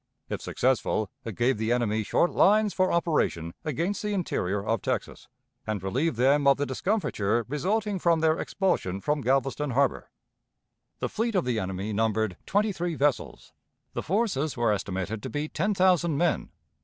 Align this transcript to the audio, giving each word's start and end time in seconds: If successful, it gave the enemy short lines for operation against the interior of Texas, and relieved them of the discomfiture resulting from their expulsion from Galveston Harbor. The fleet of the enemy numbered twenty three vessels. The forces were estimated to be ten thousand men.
If 0.29 0.41
successful, 0.41 1.11
it 1.23 1.35
gave 1.35 1.59
the 1.59 1.71
enemy 1.71 2.01
short 2.01 2.31
lines 2.31 2.73
for 2.73 2.91
operation 2.91 3.53
against 3.63 4.01
the 4.01 4.15
interior 4.15 4.65
of 4.65 4.81
Texas, 4.81 5.27
and 5.67 5.83
relieved 5.83 6.15
them 6.17 6.47
of 6.47 6.57
the 6.57 6.65
discomfiture 6.65 7.45
resulting 7.47 7.99
from 7.99 8.19
their 8.19 8.39
expulsion 8.39 8.99
from 8.99 9.21
Galveston 9.21 9.69
Harbor. 9.69 10.09
The 11.01 11.09
fleet 11.09 11.35
of 11.35 11.45
the 11.45 11.59
enemy 11.59 11.93
numbered 11.93 12.35
twenty 12.47 12.71
three 12.71 12.95
vessels. 12.95 13.53
The 13.93 14.01
forces 14.01 14.57
were 14.57 14.71
estimated 14.73 15.21
to 15.21 15.29
be 15.29 15.47
ten 15.47 15.75
thousand 15.75 16.17
men. 16.17 16.49